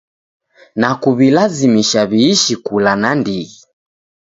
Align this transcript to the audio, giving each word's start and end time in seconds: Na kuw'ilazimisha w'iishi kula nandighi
Na 0.79 0.89
kuw'ilazimisha 1.01 2.01
w'iishi 2.09 2.53
kula 2.65 2.93
nandighi 3.01 3.57